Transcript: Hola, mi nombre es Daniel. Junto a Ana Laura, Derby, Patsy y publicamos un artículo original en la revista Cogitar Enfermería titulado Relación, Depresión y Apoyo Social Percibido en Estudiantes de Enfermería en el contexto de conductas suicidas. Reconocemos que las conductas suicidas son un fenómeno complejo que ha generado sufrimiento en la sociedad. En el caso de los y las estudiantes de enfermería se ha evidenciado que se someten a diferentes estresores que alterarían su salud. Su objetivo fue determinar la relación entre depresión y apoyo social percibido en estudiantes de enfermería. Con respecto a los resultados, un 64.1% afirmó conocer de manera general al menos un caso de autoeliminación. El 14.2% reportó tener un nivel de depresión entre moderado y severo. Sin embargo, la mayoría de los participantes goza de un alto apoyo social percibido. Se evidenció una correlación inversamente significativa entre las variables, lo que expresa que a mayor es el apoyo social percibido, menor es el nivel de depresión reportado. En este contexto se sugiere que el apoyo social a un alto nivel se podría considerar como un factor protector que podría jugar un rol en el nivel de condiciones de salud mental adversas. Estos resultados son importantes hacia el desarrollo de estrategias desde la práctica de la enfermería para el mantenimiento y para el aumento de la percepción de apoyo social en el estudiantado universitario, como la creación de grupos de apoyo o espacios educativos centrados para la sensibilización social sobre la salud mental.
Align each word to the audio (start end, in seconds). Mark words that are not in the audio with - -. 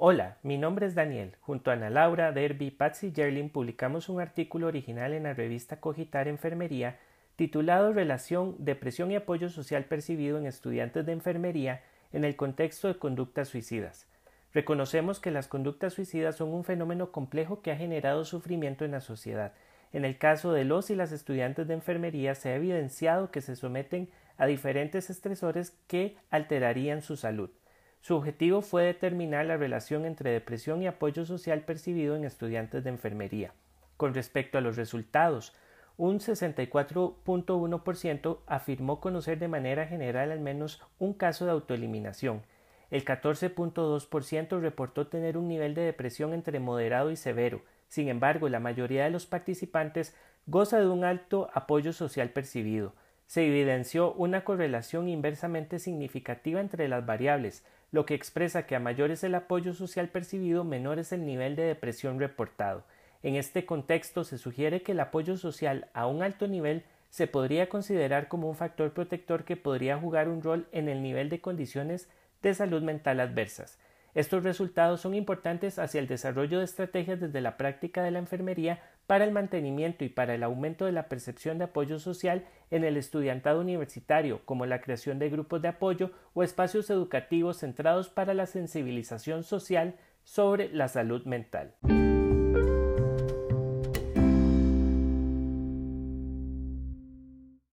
Hola, 0.00 0.36
mi 0.44 0.58
nombre 0.58 0.86
es 0.86 0.94
Daniel. 0.94 1.34
Junto 1.40 1.72
a 1.72 1.74
Ana 1.74 1.90
Laura, 1.90 2.30
Derby, 2.30 2.70
Patsy 2.70 3.12
y 3.16 3.42
publicamos 3.48 4.08
un 4.08 4.20
artículo 4.20 4.68
original 4.68 5.12
en 5.12 5.24
la 5.24 5.34
revista 5.34 5.80
Cogitar 5.80 6.28
Enfermería 6.28 7.00
titulado 7.34 7.92
Relación, 7.92 8.54
Depresión 8.60 9.10
y 9.10 9.16
Apoyo 9.16 9.48
Social 9.48 9.86
Percibido 9.86 10.38
en 10.38 10.46
Estudiantes 10.46 11.04
de 11.04 11.10
Enfermería 11.10 11.82
en 12.12 12.24
el 12.24 12.36
contexto 12.36 12.86
de 12.86 12.96
conductas 12.96 13.48
suicidas. 13.48 14.06
Reconocemos 14.54 15.18
que 15.18 15.32
las 15.32 15.48
conductas 15.48 15.94
suicidas 15.94 16.36
son 16.36 16.50
un 16.50 16.62
fenómeno 16.62 17.10
complejo 17.10 17.60
que 17.60 17.72
ha 17.72 17.76
generado 17.76 18.24
sufrimiento 18.24 18.84
en 18.84 18.92
la 18.92 19.00
sociedad. 19.00 19.52
En 19.92 20.04
el 20.04 20.16
caso 20.16 20.52
de 20.52 20.62
los 20.62 20.90
y 20.90 20.94
las 20.94 21.10
estudiantes 21.10 21.66
de 21.66 21.74
enfermería 21.74 22.36
se 22.36 22.50
ha 22.50 22.54
evidenciado 22.54 23.32
que 23.32 23.40
se 23.40 23.56
someten 23.56 24.08
a 24.36 24.46
diferentes 24.46 25.10
estresores 25.10 25.76
que 25.88 26.16
alterarían 26.30 27.02
su 27.02 27.16
salud. 27.16 27.50
Su 28.00 28.16
objetivo 28.16 28.62
fue 28.62 28.84
determinar 28.84 29.44
la 29.46 29.56
relación 29.56 30.04
entre 30.04 30.30
depresión 30.30 30.80
y 30.82 30.86
apoyo 30.86 31.24
social 31.24 31.62
percibido 31.62 32.14
en 32.16 32.24
estudiantes 32.24 32.84
de 32.84 32.90
enfermería. 32.90 33.54
Con 33.96 34.14
respecto 34.14 34.58
a 34.58 34.60
los 34.60 34.76
resultados, 34.76 35.54
un 35.96 36.20
64.1% 36.20 38.38
afirmó 38.46 39.00
conocer 39.00 39.40
de 39.40 39.48
manera 39.48 39.86
general 39.86 40.30
al 40.30 40.38
menos 40.38 40.80
un 41.00 41.12
caso 41.12 41.44
de 41.44 41.50
autoeliminación. 41.50 42.42
El 42.90 43.04
14.2% 43.04 44.60
reportó 44.60 45.08
tener 45.08 45.36
un 45.36 45.48
nivel 45.48 45.74
de 45.74 45.82
depresión 45.82 46.32
entre 46.32 46.60
moderado 46.60 47.10
y 47.10 47.16
severo. 47.16 47.62
Sin 47.88 48.08
embargo, 48.08 48.48
la 48.48 48.60
mayoría 48.60 49.04
de 49.04 49.10
los 49.10 49.26
participantes 49.26 50.16
goza 50.46 50.78
de 50.78 50.88
un 50.88 51.04
alto 51.04 51.50
apoyo 51.52 51.92
social 51.92 52.30
percibido. 52.30 52.94
Se 53.28 53.46
evidenció 53.46 54.14
una 54.14 54.42
correlación 54.42 55.06
inversamente 55.06 55.78
significativa 55.78 56.62
entre 56.62 56.88
las 56.88 57.04
variables, 57.04 57.62
lo 57.92 58.06
que 58.06 58.14
expresa 58.14 58.66
que 58.66 58.74
a 58.74 58.80
mayor 58.80 59.10
es 59.10 59.22
el 59.22 59.34
apoyo 59.34 59.74
social 59.74 60.08
percibido, 60.08 60.64
menor 60.64 60.98
es 60.98 61.12
el 61.12 61.26
nivel 61.26 61.54
de 61.54 61.64
depresión 61.64 62.18
reportado. 62.18 62.84
En 63.22 63.34
este 63.34 63.66
contexto 63.66 64.24
se 64.24 64.38
sugiere 64.38 64.80
que 64.80 64.92
el 64.92 65.00
apoyo 65.00 65.36
social 65.36 65.88
a 65.92 66.06
un 66.06 66.22
alto 66.22 66.48
nivel 66.48 66.84
se 67.10 67.26
podría 67.26 67.68
considerar 67.68 68.28
como 68.28 68.48
un 68.48 68.56
factor 68.56 68.94
protector 68.94 69.44
que 69.44 69.56
podría 69.56 69.98
jugar 69.98 70.30
un 70.30 70.42
rol 70.42 70.66
en 70.72 70.88
el 70.88 71.02
nivel 71.02 71.28
de 71.28 71.42
condiciones 71.42 72.08
de 72.40 72.54
salud 72.54 72.82
mental 72.82 73.20
adversas. 73.20 73.78
Estos 74.18 74.42
resultados 74.42 75.00
son 75.00 75.14
importantes 75.14 75.78
hacia 75.78 76.00
el 76.00 76.08
desarrollo 76.08 76.58
de 76.58 76.64
estrategias 76.64 77.20
desde 77.20 77.40
la 77.40 77.56
práctica 77.56 78.02
de 78.02 78.10
la 78.10 78.18
enfermería 78.18 78.82
para 79.06 79.22
el 79.22 79.30
mantenimiento 79.30 80.04
y 80.04 80.08
para 80.08 80.34
el 80.34 80.42
aumento 80.42 80.86
de 80.86 80.90
la 80.90 81.08
percepción 81.08 81.58
de 81.58 81.66
apoyo 81.66 82.00
social 82.00 82.44
en 82.72 82.82
el 82.82 82.96
estudiantado 82.96 83.60
universitario, 83.60 84.40
como 84.44 84.66
la 84.66 84.80
creación 84.80 85.20
de 85.20 85.30
grupos 85.30 85.62
de 85.62 85.68
apoyo 85.68 86.10
o 86.34 86.42
espacios 86.42 86.90
educativos 86.90 87.58
centrados 87.58 88.08
para 88.08 88.34
la 88.34 88.46
sensibilización 88.46 89.44
social 89.44 89.94
sobre 90.24 90.68
la 90.70 90.88
salud 90.88 91.24
mental. 91.24 91.76